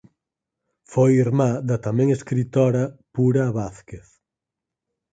Foi 0.91 1.11
irmá 1.25 1.51
da 1.69 1.77
tamén 1.85 2.09
escritora 2.17 2.83
Pura 3.13 3.45
Vázquez. 3.57 4.07